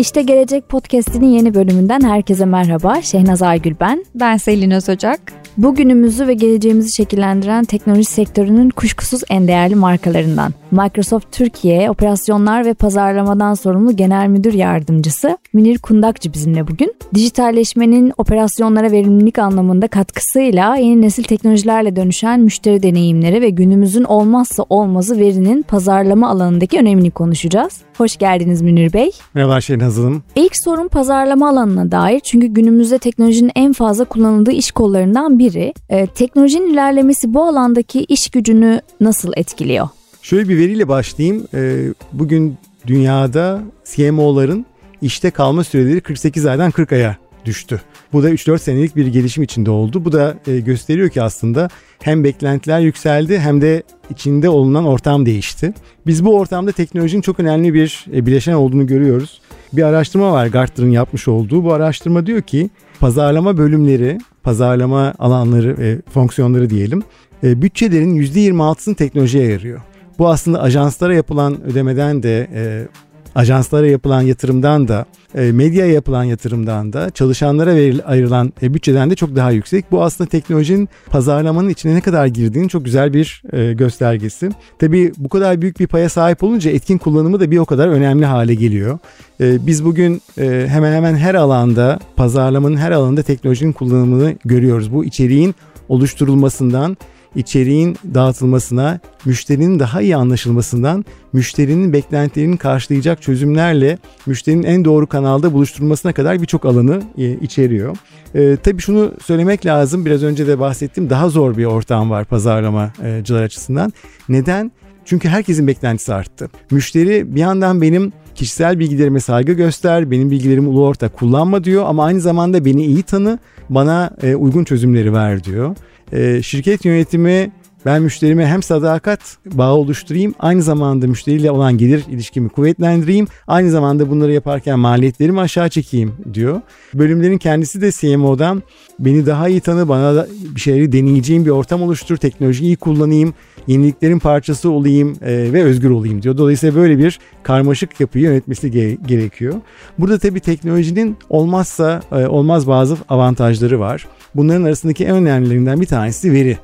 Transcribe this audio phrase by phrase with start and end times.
[0.00, 3.02] İşte Gelecek Podcast'inin yeni bölümünden herkese merhaba.
[3.02, 4.04] Şehnaz Aygül ben.
[4.14, 5.39] Ben Selin Özocak.
[5.56, 10.52] Bugünümüzü ve geleceğimizi şekillendiren teknoloji sektörünün kuşkusuz en değerli markalarından.
[10.70, 16.94] Microsoft Türkiye Operasyonlar ve Pazarlamadan sorumlu Genel Müdür Yardımcısı Münir Kundakçı bizimle bugün.
[17.14, 25.18] Dijitalleşmenin operasyonlara verimlilik anlamında katkısıyla yeni nesil teknolojilerle dönüşen müşteri deneyimleri ve günümüzün olmazsa olmazı
[25.18, 27.80] verinin pazarlama alanındaki önemini konuşacağız.
[27.98, 29.10] Hoş geldiniz Münir Bey.
[29.34, 30.22] Merhaba Şehnaz Hanım.
[30.36, 35.72] İlk sorun pazarlama alanına dair çünkü günümüzde teknolojinin en fazla kullanıldığı iş kollarından biri.
[35.90, 39.88] Ee, teknolojinin ilerlemesi bu alandaki iş gücünü nasıl etkiliyor?
[40.22, 41.46] Şöyle bir veriyle başlayayım.
[41.54, 44.66] Ee, bugün dünyada CMO'ların
[45.02, 47.80] işte kalma süreleri 48 aydan 40 aya düştü.
[48.12, 50.04] Bu da 3-4 senelik bir gelişim içinde oldu.
[50.04, 51.68] Bu da e, gösteriyor ki aslında
[52.02, 55.72] hem beklentiler yükseldi hem de içinde olunan ortam değişti.
[56.06, 59.40] Biz bu ortamda teknolojinin çok önemli bir e, bileşen olduğunu görüyoruz.
[59.72, 61.64] Bir araştırma var Gartner'ın yapmış olduğu.
[61.64, 67.02] Bu araştırma diyor ki pazarlama bölümleri, pazarlama alanları ve fonksiyonları diyelim
[67.42, 69.80] e, bütçelerin %26'sını teknolojiye ayırıyor.
[70.18, 72.88] Bu aslında ajanslara yapılan ödemeden de e,
[73.34, 77.70] ajanslara yapılan yatırımdan da e, medyaya yapılan yatırımdan da çalışanlara
[78.04, 79.92] ayrılan e, bütçeden de çok daha yüksek.
[79.92, 84.50] Bu aslında teknolojinin pazarlamanın içine ne kadar girdiğinin çok güzel bir e, göstergesi.
[84.78, 88.26] Tabii bu kadar büyük bir paya sahip olunca etkin kullanımı da bir o kadar önemli
[88.26, 88.98] hale geliyor.
[89.40, 90.22] Biz bugün
[90.66, 94.92] hemen hemen her alanda pazarlamanın her alanında teknolojinin kullanımını görüyoruz.
[94.92, 95.54] Bu içeriğin
[95.88, 96.96] oluşturulmasından
[97.36, 106.12] içeriğin dağıtılmasına, müşterinin daha iyi anlaşılmasından, müşterinin beklentilerini karşılayacak çözümlerle müşterinin en doğru kanalda buluşturulmasına
[106.12, 107.96] kadar birçok alanı e, içeriyor.
[108.34, 113.42] E, tabii şunu söylemek lazım, biraz önce de bahsettim, daha zor bir ortam var pazarlamacılar
[113.42, 113.92] açısından.
[114.28, 114.72] Neden?
[115.04, 116.50] Çünkü herkesin beklentisi arttı.
[116.70, 122.04] Müşteri bir yandan benim kişisel bilgilerime saygı göster, benim bilgilerimi ulu orta kullanma diyor ama
[122.04, 123.38] aynı zamanda beni iyi tanı,
[123.70, 125.76] bana e, uygun çözümleri ver diyor.
[126.12, 127.50] E, şirket yönetimi
[127.86, 134.10] ben müşterime hem sadakat bağı oluşturayım aynı zamanda müşteriyle olan gelir ilişkimi kuvvetlendireyim aynı zamanda
[134.10, 136.60] bunları yaparken maliyetlerimi aşağı çekeyim diyor.
[136.94, 138.62] Bölümlerin kendisi de CMO'dan
[138.98, 143.34] beni daha iyi tanı bana bir şeyleri deneyeceğim bir ortam oluştur teknolojiyi iyi kullanayım
[143.66, 146.38] yeniliklerin parçası olayım e, ve özgür olayım diyor.
[146.38, 149.54] Dolayısıyla böyle bir karmaşık yapıyı yönetmesi ge- gerekiyor.
[149.98, 154.06] Burada tabii teknolojinin olmazsa e, olmaz bazı avantajları var.
[154.34, 156.58] Bunların arasındaki en önemlilerinden bir tanesi veri.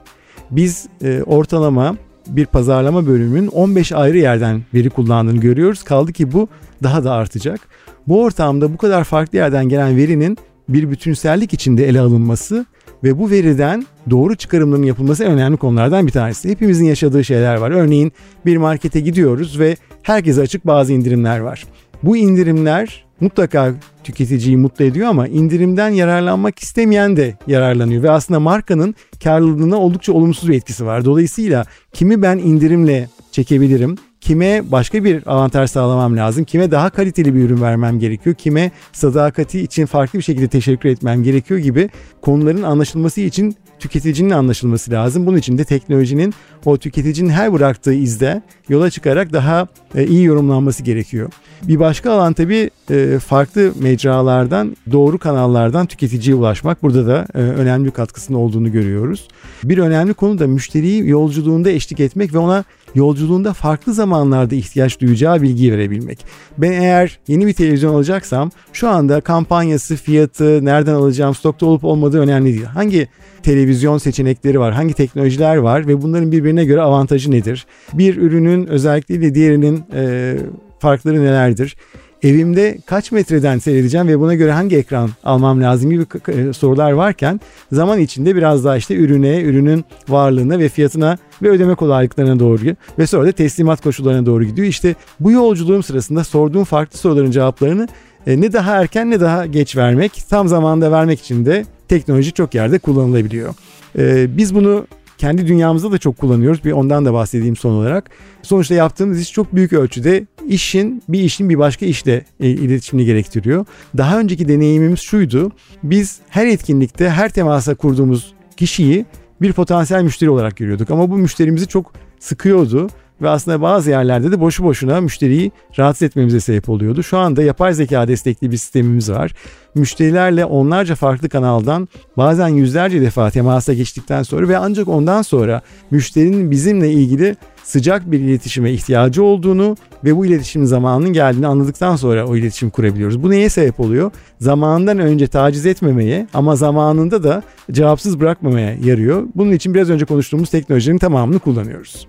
[0.51, 1.97] Biz e, ortalama
[2.29, 5.83] bir pazarlama bölümünün 15 ayrı yerden veri kullandığını görüyoruz.
[5.83, 6.49] Kaldı ki bu
[6.83, 7.61] daha da artacak.
[8.07, 12.67] Bu ortamda bu kadar farklı yerden gelen verinin bir bütünsellik içinde ele alınması
[13.05, 16.49] ve bu veriden doğru çıkarımların yapılması en önemli konulardan bir tanesi.
[16.49, 17.71] Hepimizin yaşadığı şeyler var.
[17.71, 18.13] Örneğin
[18.47, 21.65] bir markete gidiyoruz ve herkese açık bazı indirimler var.
[22.06, 23.75] Bu indirimler mutlaka
[24.05, 28.94] tüketiciyi mutlu ediyor ama indirimden yararlanmak istemeyen de yararlanıyor ve aslında markanın
[29.25, 31.05] karlılığına oldukça olumsuz bir etkisi var.
[31.05, 37.41] Dolayısıyla kimi ben indirimle çekebilirim, kime başka bir avantaj sağlamam lazım, kime daha kaliteli bir
[37.41, 41.91] ürün vermem gerekiyor, kime sadakati için farklı bir şekilde teşekkür etmem gerekiyor gibi
[42.22, 45.27] konuların anlaşılması için tüketicinin anlaşılması lazım.
[45.27, 50.83] Bunun için de teknolojinin o tüketicinin her bıraktığı izde yola çıkarak daha e, iyi yorumlanması
[50.83, 51.31] gerekiyor.
[51.63, 56.83] Bir başka alan tabii e, farklı mecralardan, doğru kanallardan tüketiciye ulaşmak.
[56.83, 59.29] Burada da e, önemli bir katkısının olduğunu görüyoruz.
[59.65, 62.65] Bir önemli konu da müşteriyi yolculuğunda eşlik etmek ve ona
[62.95, 66.19] yolculuğunda farklı zamanlarda ihtiyaç duyacağı bilgiyi verebilmek.
[66.59, 72.21] Ben eğer yeni bir televizyon alacaksam şu anda kampanyası, fiyatı, nereden alacağım, stokta olup olmadığı
[72.21, 72.65] önemli değil.
[72.65, 73.09] Hangi
[73.43, 77.67] televizyon seçenekleri var, hangi teknolojiler var ve bunların birbirine göre avantajı nedir?
[77.93, 80.37] Bir ürünün özellikleriyle diğerinin e,
[80.79, 81.77] farkları nelerdir?
[82.22, 87.41] Evimde kaç metreden seyredeceğim ve buna göre hangi ekran almam lazım gibi e, sorular varken
[87.72, 92.57] zaman içinde biraz daha işte ürüne, ürünün varlığına ve fiyatına ve ödeme kolaylıklarına doğru
[92.98, 94.68] ve sonra da teslimat koşullarına doğru gidiyor.
[94.68, 97.89] İşte bu yolculuğum sırasında sorduğum farklı soruların cevaplarını
[98.27, 102.54] e, ne daha erken ne daha geç vermek, tam zamanda vermek için de teknoloji çok
[102.54, 103.54] yerde kullanılabiliyor.
[103.98, 104.86] E, biz bunu
[105.18, 106.65] kendi dünyamızda da çok kullanıyoruz.
[106.65, 108.10] Bir ondan da bahsedeyim son olarak.
[108.42, 113.66] Sonuçta yaptığımız iş çok büyük ölçüde işin bir işin bir başka işle e, iletişimini gerektiriyor.
[113.97, 115.53] Daha önceki deneyimimiz şuydu.
[115.83, 119.07] Biz her etkinlikte her temasa kurduğumuz kişiyi
[119.41, 122.89] bir potansiyel müşteri olarak görüyorduk ama bu müşterimizi çok sıkıyordu
[123.22, 127.03] ve aslında bazı yerlerde de boşu boşuna müşteriyi rahatsız etmemize sebep oluyordu.
[127.03, 129.33] Şu anda yapay zeka destekli bir sistemimiz var.
[129.74, 135.60] Müşterilerle onlarca farklı kanaldan bazen yüzlerce defa temasa geçtikten sonra ve ancak ondan sonra
[135.91, 142.27] müşterinin bizimle ilgili sıcak bir iletişime ihtiyacı olduğunu ve bu iletişim zamanının geldiğini anladıktan sonra
[142.27, 143.22] o iletişim kurabiliyoruz.
[143.22, 144.10] Bu neye sebep oluyor?
[144.41, 147.42] Zamanından önce taciz etmemeye ama zamanında da
[147.72, 149.22] cevapsız bırakmamaya yarıyor.
[149.34, 152.07] Bunun için biraz önce konuştuğumuz teknolojinin tamamını kullanıyoruz.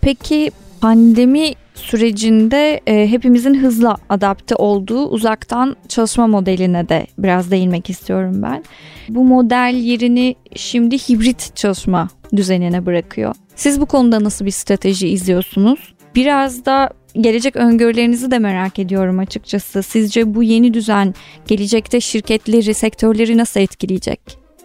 [0.00, 0.50] Peki
[0.80, 8.64] pandemi sürecinde e, hepimizin hızla adapte olduğu uzaktan çalışma modeline de biraz değinmek istiyorum ben.
[9.08, 13.34] Bu model yerini şimdi hibrit çalışma düzenine bırakıyor.
[13.56, 15.94] Siz bu konuda nasıl bir strateji izliyorsunuz?
[16.14, 16.90] Biraz da
[17.20, 19.82] gelecek öngörülerinizi de merak ediyorum açıkçası.
[19.82, 21.14] Sizce bu yeni düzen
[21.46, 24.20] gelecekte şirketleri, sektörleri nasıl etkileyecek?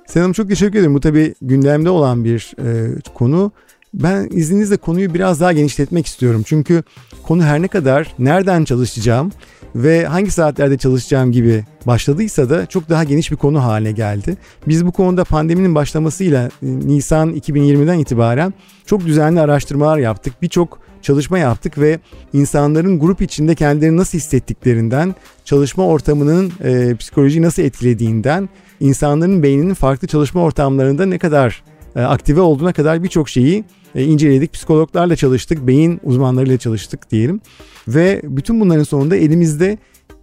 [0.08, 0.94] Senem çok teşekkür ederim.
[0.94, 3.52] Bu tabii gündemde olan bir e, konu.
[3.94, 6.44] Ben izninizle konuyu biraz daha genişletmek istiyorum.
[6.46, 6.84] Çünkü
[7.24, 9.32] konu her ne kadar nereden çalışacağım
[9.76, 14.38] ve hangi saatlerde çalışacağım gibi başladıysa da çok daha geniş bir konu haline geldi.
[14.68, 18.54] Biz bu konuda pandeminin başlamasıyla e, Nisan 2020'den itibaren
[18.86, 20.34] çok düzenli araştırmalar yaptık.
[20.42, 22.00] Birçok çalışma yaptık ve
[22.34, 25.16] insanların grup içinde kendilerini nasıl hissettiklerinden,
[25.46, 28.50] çalışma ortamının e, psikolojiyi nasıl etkilediğinden,
[28.80, 31.64] insanların beyninin farklı çalışma ortamlarında ne kadar
[31.96, 33.64] e, aktive olduğuna kadar birçok şeyi
[33.96, 34.54] e, inceledik.
[34.54, 37.42] Psikologlarla çalıştık, beyin uzmanlarıyla çalıştık diyelim.
[37.88, 39.78] Ve bütün bunların sonunda elimizde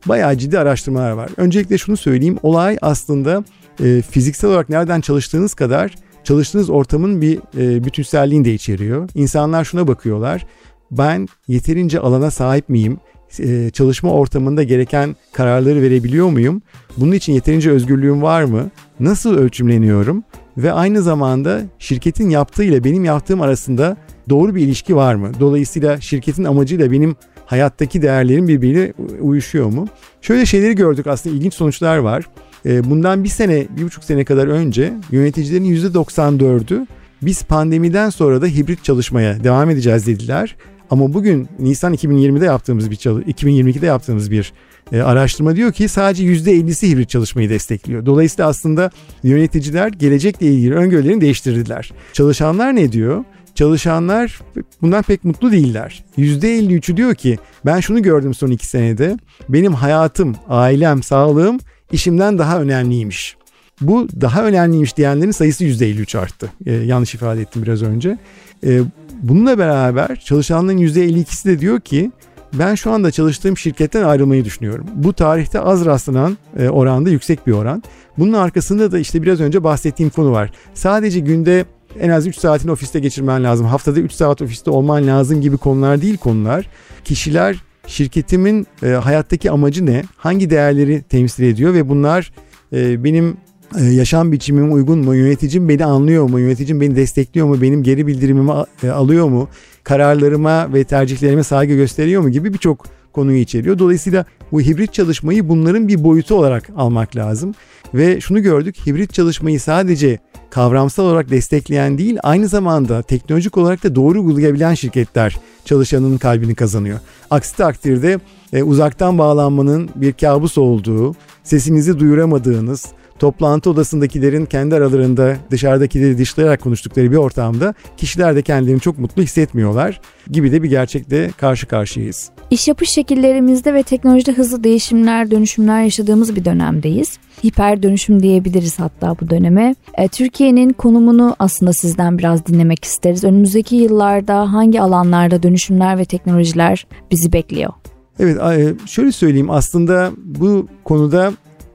[0.06, 1.30] bayağı ciddi araştırmalar var.
[1.36, 2.38] Öncelikle şunu söyleyeyim.
[2.42, 3.44] Olay aslında
[3.84, 5.94] e, fiziksel olarak nereden çalıştığınız kadar
[6.24, 9.08] çalıştığınız ortamın bir e, bütünselliğini de içeriyor.
[9.14, 10.46] İnsanlar şuna bakıyorlar.
[10.90, 12.98] Ben yeterince alana sahip miyim?
[13.38, 16.62] E, çalışma ortamında gereken kararları verebiliyor muyum?
[16.96, 18.70] Bunun için yeterince özgürlüğüm var mı?
[19.00, 20.24] Nasıl ölçümleniyorum?
[20.56, 23.96] Ve aynı zamanda şirketin yaptığı ile benim yaptığım arasında
[24.28, 25.32] doğru bir ilişki var mı?
[25.40, 27.16] Dolayısıyla şirketin amacıyla benim
[27.46, 29.88] hayattaki değerlerim birbiriyle uyuşuyor mu?
[30.20, 32.26] Şöyle şeyleri gördük aslında ilginç sonuçlar var.
[32.66, 36.86] Ee, bundan bir sene, bir buçuk sene kadar önce yöneticilerin %94'ü
[37.22, 40.56] biz pandemiden sonra da hibrit çalışmaya devam edeceğiz dediler.
[40.90, 44.52] Ama bugün Nisan 2020'de yaptığımız bir 2022'de yaptığımız bir
[44.92, 48.06] e, araştırma diyor ki sadece %50'si hibrit çalışmayı destekliyor.
[48.06, 48.90] Dolayısıyla aslında
[49.22, 51.92] yöneticiler gelecekle ilgili öngörülerini değiştirdiler.
[52.12, 53.24] Çalışanlar ne diyor?
[53.54, 54.40] Çalışanlar
[54.82, 56.04] bundan pek mutlu değiller.
[56.18, 59.16] %53'ü diyor ki ben şunu gördüm son iki senede.
[59.48, 61.58] Benim hayatım, ailem, sağlığım
[61.92, 63.36] işimden daha önemliymiş.
[63.80, 66.52] Bu daha önemliymiş diyenlerin sayısı %53 arttı.
[66.66, 68.18] Ee, yanlış ifade ettim biraz önce.
[68.66, 68.80] Ee,
[69.22, 72.10] bununla beraber çalışanların %52'si de diyor ki
[72.52, 74.86] ben şu anda çalıştığım şirketten ayrılmayı düşünüyorum.
[74.94, 77.82] Bu tarihte az rastlanan e, oranda yüksek bir oran.
[78.18, 80.52] Bunun arkasında da işte biraz önce bahsettiğim konu var.
[80.74, 81.64] Sadece günde
[82.00, 83.66] en az 3 saatini ofiste geçirmen lazım.
[83.66, 86.66] Haftada 3 saat ofiste olman lazım gibi konular değil konular.
[87.04, 87.56] Kişiler
[87.86, 90.02] şirketimin e, hayattaki amacı ne?
[90.16, 92.32] Hangi değerleri temsil ediyor ve bunlar
[92.72, 93.36] e, benim
[93.78, 95.14] e, yaşam biçimime uygun mu?
[95.14, 96.40] Yöneticim beni anlıyor mu?
[96.40, 97.62] Yöneticim beni destekliyor mu?
[97.62, 98.52] Benim geri bildirimimi
[98.82, 99.48] e, alıyor mu?
[99.84, 103.78] Kararlarıma ve tercihlerime saygı gösteriyor mu gibi birçok konuyu içeriyor.
[103.78, 107.54] Dolayısıyla bu hibrit çalışmayı bunların bir boyutu olarak almak lazım.
[107.94, 110.18] Ve şunu gördük hibrit çalışmayı sadece
[110.50, 116.98] kavramsal olarak destekleyen değil aynı zamanda teknolojik olarak da doğru uygulayabilen şirketler çalışanının kalbini kazanıyor.
[117.30, 118.20] Aksi takdirde
[118.52, 122.86] e, uzaktan bağlanmanın bir kabus olduğu, sesinizi duyuramadığınız,
[123.20, 130.00] toplantı odasındakilerin kendi aralarında dışarıdakileri dışlayarak konuştukları bir ortamda kişiler de kendilerini çok mutlu hissetmiyorlar
[130.30, 132.30] gibi de bir gerçekle karşı karşıyayız.
[132.50, 137.18] İş yapış şekillerimizde ve teknolojide hızlı değişimler, dönüşümler yaşadığımız bir dönemdeyiz.
[137.44, 139.74] Hiper dönüşüm diyebiliriz hatta bu döneme.
[139.94, 143.24] E, Türkiye'nin konumunu aslında sizden biraz dinlemek isteriz.
[143.24, 147.72] Önümüzdeki yıllarda hangi alanlarda dönüşümler ve teknolojiler bizi bekliyor?
[148.18, 151.32] Evet e, şöyle söyleyeyim aslında bu konuda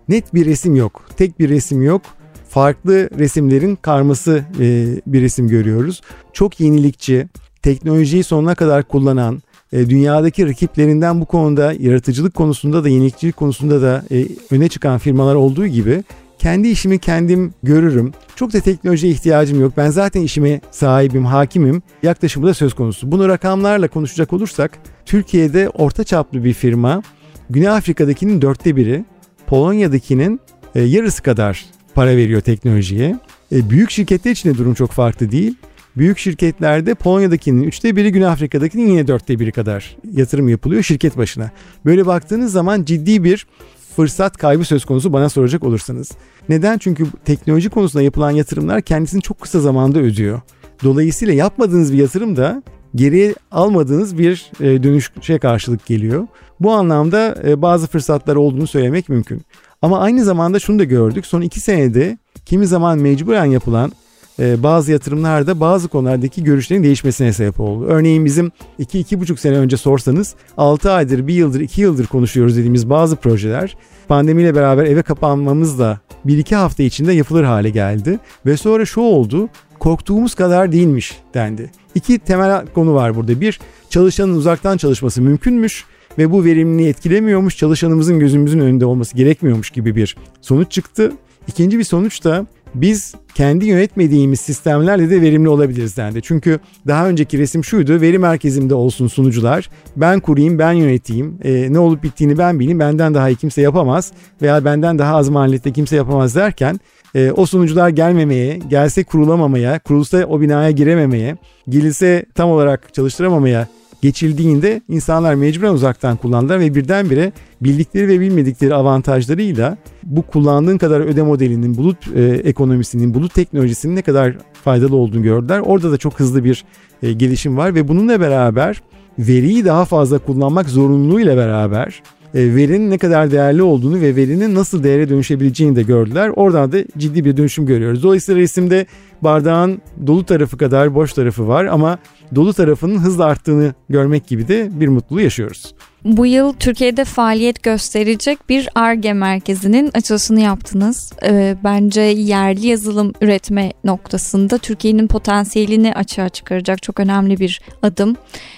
[0.10, 1.06] net bir resim yok.
[1.18, 2.02] Tek bir resim yok.
[2.50, 6.02] Farklı resimlerin karması e, bir resim görüyoruz.
[6.34, 7.28] Çok yenilikçi,
[7.62, 9.42] teknolojiyi sonuna kadar kullanan,
[9.74, 15.36] e, dünyadaki rakiplerinden bu konuda yaratıcılık konusunda da yenilikçilik konusunda da e, öne çıkan firmalar
[15.36, 16.04] olduğu gibi
[16.40, 18.12] kendi işimi kendim görürüm.
[18.36, 19.74] Çok da teknolojiye ihtiyacım yok.
[19.78, 21.82] Ben zaten işime sahibim, hakimim.
[22.04, 23.12] Yaklaşımı da söz konusu.
[23.12, 27.02] Bunu rakamlarla konuşacak olursak Türkiye'de orta çaplı bir firma
[27.50, 29.06] Güney Afrika'dakinin dörtte biri,
[29.48, 30.40] Polonya'dakinin
[30.76, 33.20] e, yarısı kadar para veriyor teknolojiye.
[33.52, 35.56] E, büyük şirketler için de durum çok farklı değil.
[35.98, 41.52] Büyük şirketlerde Polonya'dakinin üçte biri, Güney Afrika'dakinin yine dörtte biri kadar yatırım yapılıyor şirket başına.
[41.86, 43.48] Böyle baktığınız zaman ciddi bir
[43.96, 46.12] fırsat kaybı söz konusu bana soracak olursanız.
[46.50, 46.78] Neden?
[46.78, 50.42] Çünkü teknoloji konusunda yapılan yatırımlar kendisini çok kısa zamanda ödüyor.
[50.84, 52.64] Dolayısıyla yapmadığınız bir yatırım da
[52.96, 56.28] geriye almadığınız bir e, dönüşe karşılık geliyor.
[56.60, 59.42] Bu anlamda e, bazı fırsatlar olduğunu söylemek mümkün.
[59.82, 61.26] Ama aynı zamanda şunu da gördük.
[61.26, 63.92] Son iki senede kimi zaman mecburen yapılan
[64.40, 67.86] e, bazı yatırımlarda bazı konulardaki görüşlerin değişmesine sebep oldu.
[67.86, 73.16] Örneğin bizim 2-2,5 sene önce sorsanız 6 aydır, 1 yıldır, 2 yıldır konuşuyoruz dediğimiz bazı
[73.16, 73.78] projeler
[74.08, 78.20] pandemiyle beraber eve kapanmamızla 1-2 hafta içinde yapılır hale geldi.
[78.46, 79.50] Ve sonra şu oldu,
[79.80, 81.72] korktuğumuz kadar değilmiş dendi.
[81.96, 83.42] İki temel konu var burada.
[83.42, 85.86] Bir, çalışanın uzaktan çalışması mümkünmüş
[86.18, 91.12] ve bu verimliliği etkilemiyormuş, çalışanımızın gözümüzün önünde olması gerekmiyormuş gibi bir sonuç çıktı.
[91.48, 96.22] İkinci bir sonuç da biz kendi yönetmediğimiz sistemlerle de verimli olabiliriz dendi.
[96.22, 101.80] Çünkü daha önceki resim şuydu veri merkezimde olsun sunucular ben kurayım ben yöneteyim e, ne
[101.80, 105.96] olup bittiğini ben bileyim benden daha iyi kimse yapamaz veya benden daha az maliyette kimse
[105.96, 106.80] yapamaz derken
[107.16, 111.38] e, o sunucular gelmemeye, gelse kurulamamaya, kurulsa o binaya girememeye,
[111.70, 113.68] gelirse tam olarak çalıştıramamaya
[114.06, 117.32] geçildiğinde insanlar mecburen uzaktan kullandılar ve birdenbire
[117.62, 124.02] bildikleri ve bilmedikleri avantajlarıyla bu kullandığın kadar öde modelinin, bulut e, ekonomisinin, bulut teknolojisinin ne
[124.02, 125.60] kadar faydalı olduğunu gördüler.
[125.60, 126.66] Orada da çok hızlı bir
[127.04, 128.82] e, gelişim var ve bununla beraber
[129.20, 132.02] veriyi daha fazla kullanmak zorunluluğuyla beraber
[132.34, 136.32] e, verinin ne kadar değerli olduğunu ve verinin nasıl değere dönüşebileceğini de gördüler.
[136.36, 138.04] Oradan da ciddi bir dönüşüm görüyoruz.
[138.04, 138.86] Dolayısıyla resimde
[139.22, 141.98] bardağın dolu tarafı kadar boş tarafı var ama
[142.36, 145.74] dolu tarafının hızla arttığını görmek gibi de bir mutluluğu yaşıyoruz.
[146.06, 151.14] Bu yıl Türkiye'de faaliyet gösterecek bir ARGE merkezinin açılışını yaptınız.
[151.24, 158.16] Ee, bence yerli yazılım üretme noktasında Türkiye'nin potansiyelini açığa çıkaracak çok önemli bir adım.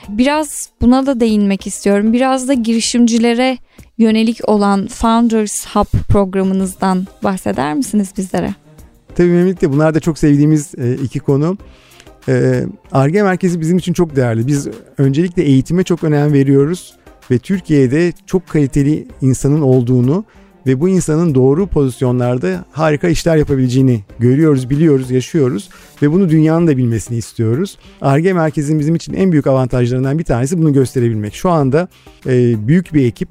[0.10, 2.14] Biraz buna da değinmek istiyorum.
[2.14, 3.58] Biraz da girişimcilere
[3.98, 8.67] yönelik olan Founders Hub programınızdan bahseder misiniz bizlere?
[9.18, 11.58] Tabii Mehmet de bunlar da çok sevdiğimiz e, iki konu.
[12.92, 14.48] ARGE merkezi bizim için çok değerli.
[14.48, 16.94] Biz öncelikle eğitime çok önem veriyoruz
[17.32, 20.26] ve Türkiye'de çok kaliteli insanın olduğunu
[20.68, 25.70] ve bu insanın doğru pozisyonlarda harika işler yapabileceğini görüyoruz, biliyoruz, yaşıyoruz
[26.02, 27.78] ve bunu dünyanın da bilmesini istiyoruz.
[28.02, 31.34] ARGE merkezinin bizim için en büyük avantajlarından bir tanesi bunu gösterebilmek.
[31.34, 31.88] Şu anda
[32.28, 33.30] e, büyük bir ekip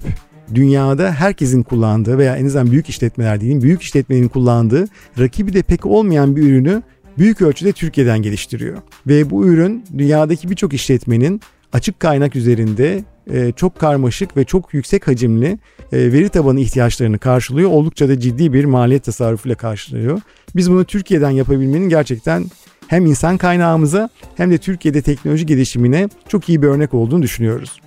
[0.55, 4.89] dünyada herkesin kullandığı veya en azından büyük işletmeler diyeyim, büyük işletmenin kullandığı
[5.19, 6.83] rakibi de pek olmayan bir ürünü
[7.19, 8.77] büyük ölçüde Türkiye'den geliştiriyor.
[9.07, 11.41] Ve bu ürün dünyadaki birçok işletmenin
[11.73, 15.59] açık kaynak üzerinde e, çok karmaşık ve çok yüksek hacimli
[15.93, 17.71] e, veri tabanı ihtiyaçlarını karşılıyor.
[17.71, 20.21] Oldukça da ciddi bir maliyet tasarrufuyla karşılıyor.
[20.57, 22.45] Biz bunu Türkiye'den yapabilmenin gerçekten
[22.89, 27.81] hem insan kaynağımıza hem de Türkiye'de teknoloji gelişimine çok iyi bir örnek olduğunu düşünüyoruz.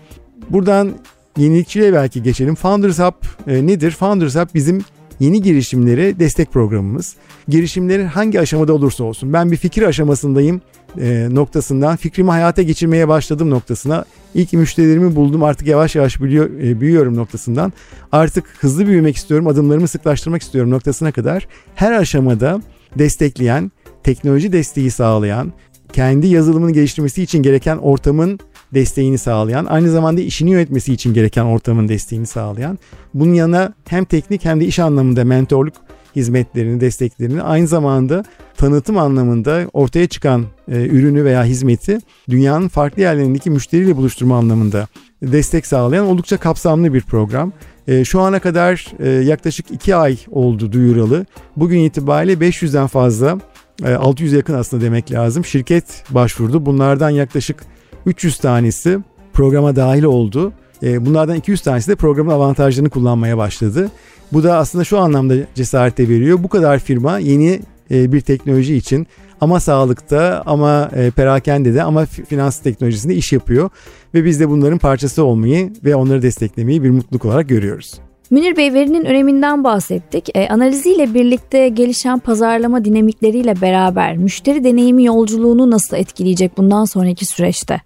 [0.50, 0.94] Buradan
[1.38, 2.55] yenilikçiliğe belki geçelim.
[2.55, 3.13] Founders Hub
[3.48, 3.91] e, nedir?
[3.91, 4.83] Founders Hub bizim
[5.19, 7.15] yeni girişimlere destek programımız.
[7.48, 10.62] Girişimlerin hangi aşamada olursa olsun ben bir fikir aşamasındayım
[11.00, 16.81] e, noktasından fikrimi hayata geçirmeye başladım noktasına ilk müşterilerimi buldum artık yavaş yavaş büyüyor, e,
[16.81, 17.74] büyüyorum noktasından
[18.12, 22.62] artık hızlı büyümek istiyorum adımlarımı sıklaştırmak istiyorum noktasına kadar her aşamada
[22.95, 23.71] destekleyen
[24.03, 25.53] teknoloji desteği sağlayan
[25.93, 28.39] kendi yazılımını geliştirmesi için gereken ortamın
[28.74, 32.79] desteğini sağlayan, aynı zamanda işini yönetmesi için gereken ortamın desteğini sağlayan,
[33.13, 35.74] bunun yanına hem teknik hem de iş anlamında mentorluk
[36.15, 38.24] hizmetlerini, desteklerini aynı zamanda
[38.58, 44.88] tanıtım anlamında ortaya çıkan e, ürünü veya hizmeti dünyanın farklı yerlerindeki müşteriyle buluşturma anlamında
[45.22, 47.53] destek sağlayan oldukça kapsamlı bir program.
[47.88, 51.25] E, şu ana kadar e, yaklaşık 2 ay oldu duyuralı.
[51.55, 53.39] Bugün itibariyle 500'den fazla,
[53.86, 56.65] 600 yakın aslında demek lazım şirket başvurdu.
[56.65, 57.65] Bunlardan yaklaşık
[58.05, 59.00] 300 tanesi
[59.33, 60.53] programa dahil oldu.
[60.83, 63.91] E, bunlardan 200 tanesi de programın avantajlarını kullanmaya başladı.
[64.33, 66.43] Bu da aslında şu anlamda cesarete veriyor.
[66.43, 67.59] Bu kadar firma yeni
[67.91, 69.07] e, bir teknoloji için
[69.41, 73.69] ama sağlıkta ama e, perakendede ama finans teknolojisinde iş yapıyor.
[74.13, 78.00] Ve biz de bunların parçası olmayı ve onları desteklemeyi bir mutluluk olarak görüyoruz.
[78.29, 80.38] Münir Bey verinin öneminden bahsettik.
[80.38, 87.81] E, analiziyle birlikte gelişen pazarlama dinamikleriyle beraber müşteri deneyimi yolculuğunu nasıl etkileyecek bundan sonraki süreçte?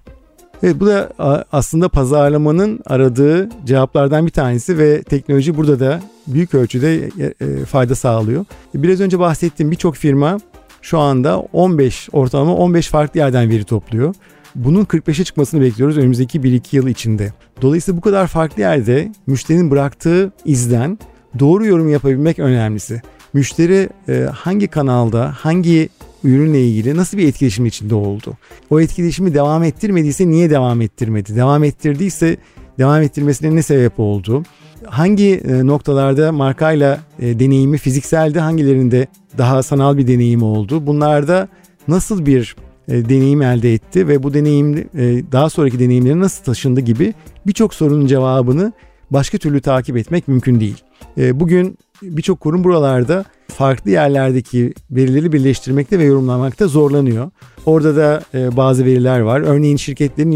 [0.63, 1.09] Evet bu da
[1.51, 7.95] aslında pazarlamanın aradığı cevaplardan bir tanesi ve teknoloji burada da büyük ölçüde e, e, fayda
[7.95, 8.45] sağlıyor.
[8.73, 10.37] Biraz önce bahsettiğim birçok firma
[10.81, 14.15] şu anda 15 ortalama 15 farklı yerden veri topluyor.
[14.55, 17.33] Bunun 45'e çıkmasını bekliyoruz önümüzdeki 1-2 yıl içinde.
[17.63, 20.99] Dolayısıyla bu kadar farklı yerde müşterinin bıraktığı izden
[21.39, 23.01] doğru yorum yapabilmek önemlisi.
[23.33, 25.89] Müşteri e, hangi kanalda, hangi
[26.23, 28.33] ürünle ilgili nasıl bir etkileşim içinde oldu?
[28.69, 31.35] O etkileşimi devam ettirmediyse niye devam ettirmedi?
[31.35, 32.37] Devam ettirdiyse
[32.79, 34.43] devam ettirmesine ne sebep oldu?
[34.85, 40.87] Hangi e, noktalarda markayla e, deneyimi fizikseldi, hangilerinde daha sanal bir deneyim oldu?
[40.87, 41.47] Bunlarda
[41.87, 42.55] nasıl bir
[42.87, 47.13] e, deneyim elde etti ve bu deneyim e, daha sonraki deneyimleri nasıl taşındı gibi
[47.47, 48.73] birçok sorunun cevabını
[49.11, 50.83] başka türlü takip etmek mümkün değil.
[51.17, 57.31] E, bugün birçok kurum buralarda farklı yerlerdeki verileri birleştirmekte ve yorumlamakta zorlanıyor.
[57.65, 59.41] Orada da e, bazı veriler var.
[59.41, 60.31] Örneğin şirketlerin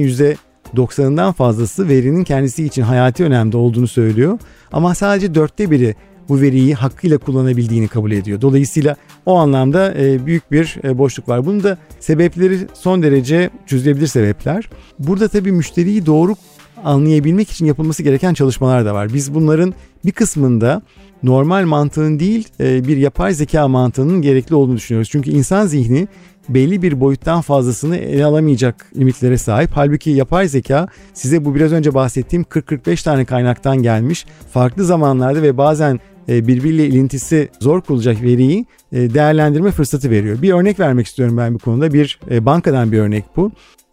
[0.75, 4.39] %90'ından fazlası verinin kendisi için hayati önemde olduğunu söylüyor.
[4.71, 5.95] Ama sadece dörtte biri
[6.29, 8.41] bu veriyi hakkıyla kullanabildiğini kabul ediyor.
[8.41, 11.45] Dolayısıyla o anlamda e, büyük bir e, boşluk var.
[11.45, 14.69] Bunun da sebepleri son derece çözülebilir sebepler.
[14.99, 16.35] Burada tabii müşteriyi doğru
[16.83, 19.13] anlayabilmek için yapılması gereken çalışmalar da var.
[19.13, 19.73] Biz bunların
[20.05, 20.81] bir kısmında
[21.23, 25.09] normal mantığın değil e, bir yapay zeka mantığının gerekli olduğunu düşünüyoruz.
[25.11, 26.07] Çünkü insan zihni
[26.49, 29.69] belli bir boyuttan fazlasını ele alamayacak limitlere sahip.
[29.73, 35.57] Halbuki yapay zeka size bu biraz önce bahsettiğim 40-45 tane kaynaktan gelmiş farklı zamanlarda ve
[35.57, 40.41] bazen birbiriyle ilintisi zor kurulacak veriyi e, değerlendirme fırsatı veriyor.
[40.41, 41.93] Bir örnek vermek istiyorum ben bu konuda.
[41.93, 43.51] Bir bankadan bir örnek bu.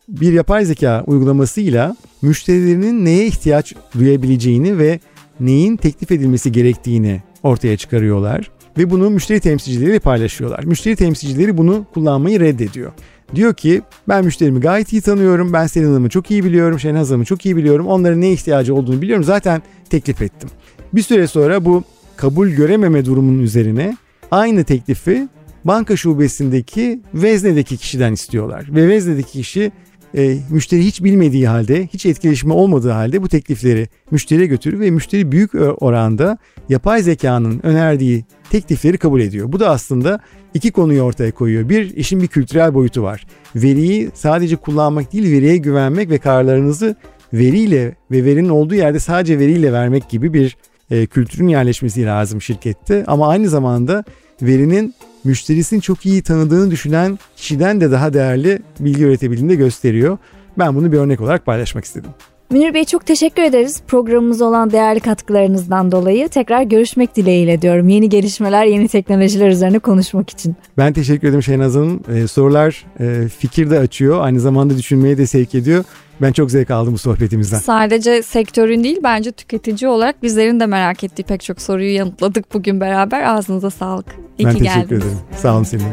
[0.08, 5.00] Bir yapay zeka uygulamasıyla müşterilerinin neye ihtiyaç duyabileceğini ve
[5.40, 10.64] neyin teklif edilmesi gerektiğini ortaya çıkarıyorlar ve bunu müşteri temsilcileriyle paylaşıyorlar.
[10.64, 12.92] Müşteri temsilcileri bunu kullanmayı reddediyor.
[13.34, 15.52] Diyor ki ben müşterimi gayet iyi tanıyorum.
[15.52, 16.80] Ben Selin Hanım'ı çok iyi biliyorum.
[16.80, 17.86] Şenaz Hanım'ı çok iyi biliyorum.
[17.86, 19.24] Onların ne ihtiyacı olduğunu biliyorum.
[19.24, 20.50] Zaten teklif ettim.
[20.92, 21.84] Bir süre sonra bu
[22.16, 23.96] kabul görememe durumunun üzerine
[24.30, 25.28] aynı teklifi
[25.64, 28.66] banka şubesindeki veznedeki kişiden istiyorlar.
[28.70, 29.72] Ve veznedeki kişi
[30.16, 35.32] e, müşteri hiç bilmediği halde, hiç etkileşimi olmadığı halde bu teklifleri müşteriye götürür ve müşteri
[35.32, 39.52] büyük oranda yapay zekanın önerdiği teklifleri kabul ediyor.
[39.52, 40.20] Bu da aslında
[40.54, 41.68] iki konuyu ortaya koyuyor.
[41.68, 43.26] Bir, işin bir kültürel boyutu var.
[43.56, 46.96] Veriyi sadece kullanmak değil, veriye güvenmek ve kararlarınızı
[47.32, 50.56] veriyle ve verinin olduğu yerde sadece veriyle vermek gibi bir
[50.90, 53.04] e, kültürün yerleşmesi lazım şirkette.
[53.06, 54.04] Ama aynı zamanda
[54.42, 60.18] verinin müşterisini çok iyi tanıdığını düşünen kişiden de daha değerli bilgi üretebildiğini de gösteriyor.
[60.58, 62.10] Ben bunu bir örnek olarak paylaşmak istedim.
[62.50, 66.28] Münir Bey çok teşekkür ederiz programımız olan değerli katkılarınızdan dolayı.
[66.28, 67.88] Tekrar görüşmek dileğiyle diyorum.
[67.88, 70.56] Yeni gelişmeler, yeni teknolojiler üzerine konuşmak için.
[70.78, 72.00] Ben teşekkür ederim Şehnaz Hanım.
[72.14, 74.20] Ee, sorular e, fikir de açıyor.
[74.20, 75.84] Aynı zamanda düşünmeye de sevk ediyor.
[76.22, 77.58] Ben çok zevk aldım bu sohbetimizden.
[77.58, 82.80] Sadece sektörün değil bence tüketici olarak bizlerin de merak ettiği pek çok soruyu yanıtladık bugün
[82.80, 83.22] beraber.
[83.22, 84.06] Ağzınıza sağlık.
[84.38, 85.02] İyi ben ki teşekkür geldiniz.
[85.04, 85.18] ederim.
[85.36, 85.84] Sağ olun senin.